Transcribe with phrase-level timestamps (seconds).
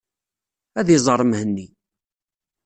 [0.79, 1.67] Ad iẓer Mhenni.